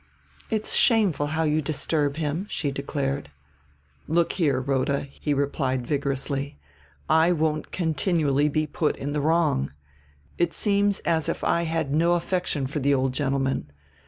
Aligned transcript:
"It's 0.49 0.73
shameful 0.73 1.27
how 1.27 1.43
you 1.43 1.61
disturb 1.61 2.17
him," 2.17 2.47
she 2.49 2.71
declared. 2.71 3.29
"Look 4.07 4.31
here, 4.33 4.59
Rhoda," 4.59 5.01
he 5.03 5.31
replied 5.31 5.85
vigorously. 5.85 6.57
"I 7.07 7.31
won't 7.33 7.71
continually 7.71 8.49
be 8.49 8.65
put 8.65 8.95
in 8.97 9.13
the 9.13 9.21
wrong. 9.21 9.73
It 10.39 10.55
seems 10.55 11.01
as 11.01 11.29
if 11.29 11.43
I 11.43 11.65
had 11.65 11.93
no 11.93 12.13
affection 12.13 12.65
for 12.65 12.79
the 12.79 12.95
old 12.95 13.13
gentleman. 13.13 13.69